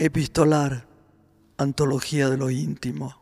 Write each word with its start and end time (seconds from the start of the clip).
Epistolar, 0.00 0.86
Antología 1.56 2.30
de 2.30 2.36
lo 2.36 2.50
íntimo. 2.50 3.20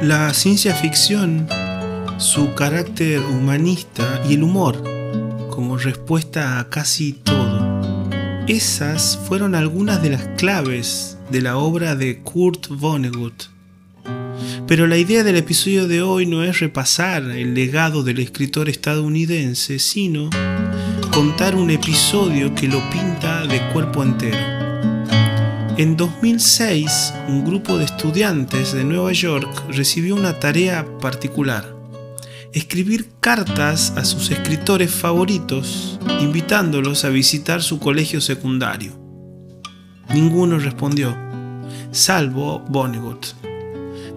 La 0.00 0.32
ciencia 0.34 0.72
ficción, 0.76 1.48
su 2.18 2.54
carácter 2.54 3.18
humanista 3.18 4.22
y 4.28 4.34
el 4.34 4.44
humor 4.44 4.84
como 5.50 5.76
respuesta 5.76 6.60
a 6.60 6.70
casi 6.70 7.14
todo. 7.14 8.08
Esas 8.46 9.18
fueron 9.26 9.56
algunas 9.56 10.00
de 10.00 10.10
las 10.10 10.28
claves 10.38 11.18
de 11.32 11.40
la 11.42 11.56
obra 11.56 11.96
de 11.96 12.22
Kurt 12.22 12.68
Vonnegut. 12.68 13.59
Pero 14.70 14.86
la 14.86 14.96
idea 14.96 15.24
del 15.24 15.34
episodio 15.34 15.88
de 15.88 16.00
hoy 16.00 16.26
no 16.26 16.44
es 16.44 16.60
repasar 16.60 17.24
el 17.24 17.54
legado 17.54 18.04
del 18.04 18.20
escritor 18.20 18.68
estadounidense, 18.68 19.80
sino 19.80 20.30
contar 21.12 21.56
un 21.56 21.70
episodio 21.70 22.54
que 22.54 22.68
lo 22.68 22.78
pinta 22.88 23.48
de 23.48 23.60
cuerpo 23.72 24.04
entero. 24.04 24.38
En 25.76 25.96
2006, 25.96 27.14
un 27.26 27.44
grupo 27.44 27.78
de 27.78 27.86
estudiantes 27.86 28.72
de 28.72 28.84
Nueva 28.84 29.10
York 29.10 29.50
recibió 29.70 30.14
una 30.14 30.38
tarea 30.38 30.86
particular. 31.00 31.74
Escribir 32.52 33.08
cartas 33.18 33.92
a 33.96 34.04
sus 34.04 34.30
escritores 34.30 34.92
favoritos, 34.92 35.98
invitándolos 36.20 37.04
a 37.04 37.08
visitar 37.08 37.60
su 37.60 37.80
colegio 37.80 38.20
secundario. 38.20 38.92
Ninguno 40.14 40.60
respondió, 40.60 41.16
salvo 41.90 42.60
Vonnegut. 42.68 43.39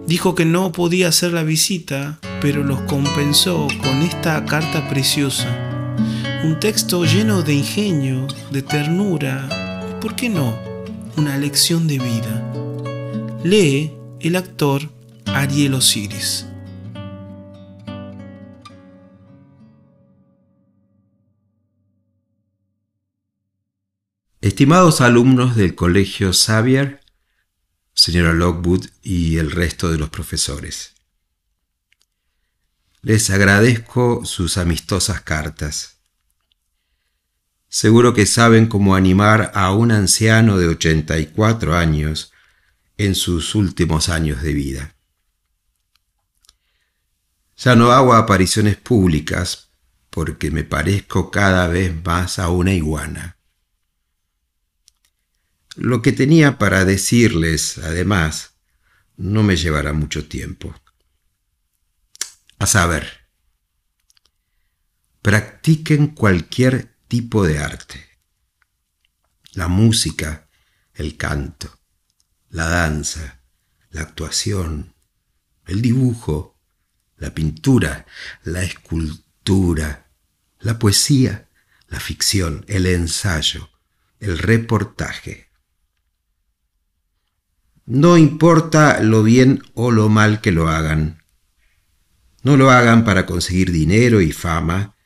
Dijo 0.06 0.34
que 0.34 0.44
no 0.44 0.70
podía 0.70 1.08
hacer 1.08 1.32
la 1.32 1.44
visita, 1.44 2.18
pero 2.42 2.62
los 2.62 2.80
compensó 2.82 3.68
con 3.82 4.02
esta 4.02 4.44
carta 4.44 4.86
preciosa. 4.88 5.48
Un 6.44 6.60
texto 6.60 7.04
lleno 7.04 7.42
de 7.42 7.54
ingenio, 7.54 8.26
de 8.50 8.60
ternura 8.60 9.48
y, 9.90 10.02
¿por 10.02 10.14
qué 10.14 10.28
no?, 10.28 10.54
una 11.16 11.38
lección 11.38 11.86
de 11.86 11.98
vida. 11.98 13.40
Lee 13.44 13.92
el 14.20 14.36
actor 14.36 14.90
Ariel 15.24 15.72
Osiris. 15.72 16.46
Estimados 24.42 25.00
alumnos 25.00 25.56
del 25.56 25.74
Colegio 25.74 26.32
Xavier, 26.34 27.00
señora 28.04 28.34
Lockwood 28.34 28.84
y 29.02 29.38
el 29.38 29.50
resto 29.50 29.90
de 29.90 29.96
los 29.96 30.10
profesores, 30.10 30.92
les 33.00 33.30
agradezco 33.30 34.26
sus 34.26 34.58
amistosas 34.58 35.22
cartas. 35.22 36.00
Seguro 37.66 38.12
que 38.12 38.26
saben 38.26 38.66
cómo 38.66 38.94
animar 38.94 39.52
a 39.54 39.72
un 39.72 39.90
anciano 39.90 40.58
de 40.58 40.68
84 40.68 41.74
años 41.74 42.30
en 42.98 43.14
sus 43.14 43.54
últimos 43.54 44.10
años 44.10 44.42
de 44.42 44.52
vida. 44.52 44.96
Ya 47.56 47.74
no 47.74 47.90
hago 47.90 48.12
apariciones 48.12 48.76
públicas 48.76 49.70
porque 50.10 50.50
me 50.50 50.64
parezco 50.64 51.30
cada 51.30 51.68
vez 51.68 52.04
más 52.04 52.38
a 52.38 52.50
una 52.50 52.74
iguana. 52.74 53.38
Lo 55.76 56.02
que 56.02 56.12
tenía 56.12 56.58
para 56.58 56.84
decirles, 56.84 57.78
además, 57.78 58.54
no 59.16 59.42
me 59.42 59.56
llevará 59.56 59.92
mucho 59.92 60.28
tiempo. 60.28 60.74
A 62.58 62.66
saber, 62.66 63.26
practiquen 65.20 66.08
cualquier 66.08 66.94
tipo 67.08 67.44
de 67.44 67.58
arte. 67.58 68.06
La 69.52 69.66
música, 69.68 70.48
el 70.94 71.16
canto, 71.16 71.80
la 72.50 72.68
danza, 72.68 73.40
la 73.90 74.02
actuación, 74.02 74.94
el 75.66 75.82
dibujo, 75.82 76.60
la 77.16 77.34
pintura, 77.34 78.06
la 78.44 78.62
escultura, 78.62 80.10
la 80.60 80.78
poesía, 80.78 81.48
la 81.88 81.98
ficción, 81.98 82.64
el 82.68 82.86
ensayo, 82.86 83.70
el 84.20 84.38
reportaje. 84.38 85.53
No 87.86 88.16
importa 88.16 89.02
lo 89.02 89.22
bien 89.22 89.62
o 89.74 89.90
lo 89.90 90.08
mal 90.08 90.40
que 90.40 90.52
lo 90.52 90.68
hagan. 90.68 91.22
No 92.42 92.56
lo 92.56 92.70
hagan 92.70 93.04
para 93.04 93.26
conseguir 93.26 93.72
dinero 93.72 94.20
y 94.22 94.32
fama, 94.32 94.96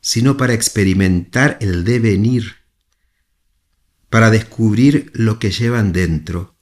sino 0.00 0.36
para 0.36 0.54
experimentar 0.54 1.58
el 1.60 1.84
devenir, 1.84 2.56
para 4.08 4.30
descubrir 4.30 5.10
lo 5.14 5.38
que 5.38 5.50
llevan 5.50 5.92
dentro, 5.92 6.56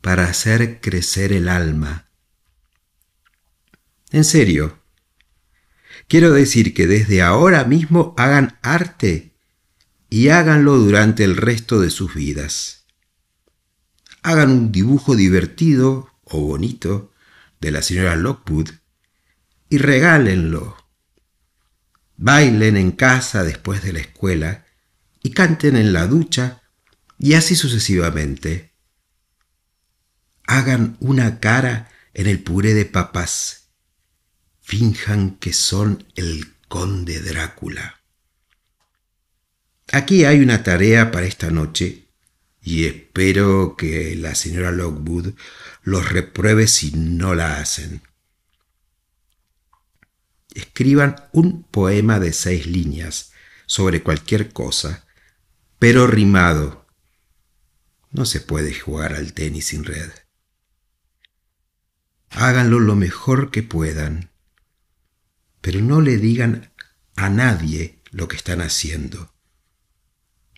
para 0.00 0.24
hacer 0.24 0.80
crecer 0.80 1.32
el 1.32 1.48
alma. 1.48 2.08
En 4.10 4.24
serio, 4.24 4.78
quiero 6.06 6.32
decir 6.32 6.72
que 6.72 6.86
desde 6.86 7.20
ahora 7.20 7.64
mismo 7.64 8.14
hagan 8.16 8.58
arte 8.62 9.34
y 10.08 10.28
háganlo 10.28 10.78
durante 10.78 11.24
el 11.24 11.36
resto 11.36 11.80
de 11.80 11.90
sus 11.90 12.14
vidas. 12.14 12.77
Hagan 14.22 14.50
un 14.50 14.72
dibujo 14.72 15.16
divertido 15.16 16.10
o 16.24 16.40
bonito 16.40 17.12
de 17.60 17.70
la 17.70 17.82
señora 17.82 18.16
Lockwood 18.16 18.70
y 19.70 19.78
regálenlo 19.78 20.76
bailen 22.18 22.76
en 22.76 22.90
casa 22.90 23.44
después 23.44 23.82
de 23.82 23.94
la 23.94 24.00
escuela 24.00 24.66
y 25.22 25.30
canten 25.30 25.76
en 25.76 25.92
la 25.92 26.06
ducha 26.06 26.62
y 27.18 27.34
así 27.34 27.56
sucesivamente. 27.56 28.74
Hagan 30.46 30.96
una 31.00 31.40
cara 31.40 31.90
en 32.12 32.26
el 32.26 32.42
puré 32.42 32.74
de 32.74 32.84
papas. 32.84 33.68
Finjan 34.60 35.36
que 35.36 35.52
son 35.52 36.06
el 36.14 36.54
conde 36.68 37.20
Drácula. 37.20 38.00
Aquí 39.90 40.24
hay 40.24 40.40
una 40.40 40.62
tarea 40.62 41.10
para 41.10 41.26
esta 41.26 41.50
noche 41.50 42.07
y 42.68 42.86
espero 42.86 43.76
que 43.76 44.14
la 44.16 44.34
señora 44.34 44.70
Lockwood 44.72 45.34
los 45.82 46.08
repruebe 46.10 46.66
si 46.66 46.92
no 46.92 47.34
la 47.34 47.58
hacen 47.60 48.02
escriban 50.58 51.16
un 51.32 51.62
poema 51.62 52.18
de 52.18 52.32
seis 52.32 52.66
líneas 52.66 53.32
sobre 53.66 54.02
cualquier 54.02 54.52
cosa, 54.52 55.06
pero 55.78 56.06
rimado. 56.06 56.86
No 58.10 58.24
se 58.24 58.40
puede 58.40 58.74
jugar 58.74 59.14
al 59.14 59.32
tenis 59.32 59.66
sin 59.66 59.84
red. 59.84 60.10
Háganlo 62.30 62.80
lo 62.80 62.96
mejor 62.96 63.50
que 63.50 63.62
puedan, 63.62 64.30
pero 65.60 65.80
no 65.80 66.00
le 66.00 66.16
digan 66.16 66.72
a 67.16 67.28
nadie 67.28 68.02
lo 68.10 68.28
que 68.28 68.36
están 68.36 68.60
haciendo. 68.60 69.32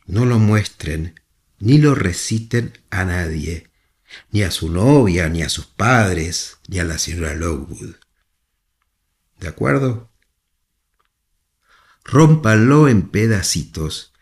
No 0.06 0.24
lo 0.24 0.38
muestren 0.38 1.20
ni 1.60 1.78
lo 1.78 1.94
reciten 1.94 2.72
a 2.90 3.04
nadie, 3.04 3.70
ni 4.32 4.42
a 4.42 4.50
su 4.50 4.70
novia, 4.70 5.28
ni 5.28 5.42
a 5.42 5.48
sus 5.48 5.66
padres, 5.66 6.58
ni 6.68 6.78
a 6.78 6.84
la 6.84 6.98
señora 6.98 7.34
Lockwood. 7.34 7.96
¿De 9.38 9.48
acuerdo? 9.48 10.10
Rómpanlo 12.04 12.88
en 12.88 13.08
pedacitos 13.08 14.12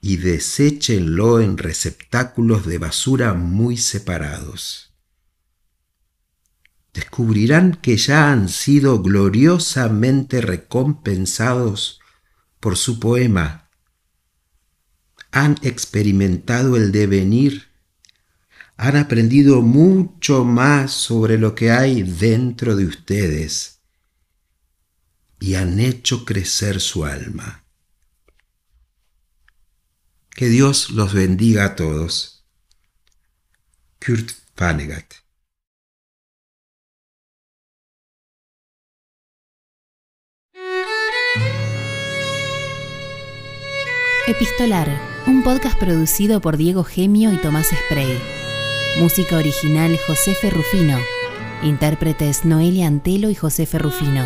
y 0.00 0.16
deséchenlo 0.16 1.40
en 1.40 1.58
receptáculos 1.58 2.66
de 2.66 2.78
basura 2.78 3.34
muy 3.34 3.76
separados. 3.76 4.94
Descubrirán 6.92 7.74
que 7.74 7.98
ya 7.98 8.32
han 8.32 8.48
sido 8.48 9.02
gloriosamente 9.02 10.40
recompensados 10.40 12.00
por 12.58 12.78
su 12.78 12.98
poema. 12.98 13.65
Han 15.36 15.58
experimentado 15.60 16.76
el 16.76 16.92
devenir 16.92 17.68
han 18.78 18.96
aprendido 18.96 19.60
mucho 19.60 20.44
más 20.44 20.92
sobre 20.92 21.36
lo 21.36 21.54
que 21.54 21.70
hay 21.70 22.02
dentro 22.02 22.74
de 22.74 22.86
ustedes 22.86 23.80
y 25.38 25.54
han 25.54 25.78
hecho 25.78 26.24
crecer 26.24 26.80
su 26.80 27.04
alma. 27.04 27.64
Que 30.30 30.48
Dios 30.48 30.90
los 30.90 31.12
bendiga 31.12 31.64
a 31.64 31.76
todos. 31.76 32.46
Kurt 34.04 34.30
Vanegat 34.56 35.14
Epistolar, 44.28 45.15
un 45.26 45.42
podcast 45.42 45.78
producido 45.78 46.40
por 46.40 46.56
Diego 46.56 46.84
Gemio 46.84 47.32
y 47.32 47.36
Tomás 47.36 47.68
Spray. 47.68 48.18
Música 48.98 49.36
original 49.36 49.98
José 50.06 50.34
Ferrufino. 50.34 50.98
Intérpretes 51.62 52.44
Noelia 52.44 52.86
Antelo 52.86 53.28
y 53.30 53.34
José 53.34 53.66
Ferrufino. 53.66 54.24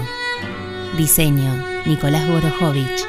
Diseño, 0.98 1.64
Nicolás 1.86 2.28
Borojovich. 2.28 3.06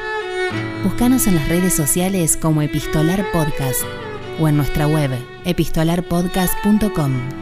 Búscanos 0.84 1.26
en 1.26 1.34
las 1.36 1.48
redes 1.48 1.74
sociales 1.74 2.36
como 2.36 2.62
Epistolar 2.62 3.24
Podcast 3.32 3.82
o 4.40 4.48
en 4.48 4.56
nuestra 4.56 4.86
web 4.86 5.10
epistolarpodcast.com. 5.44 7.41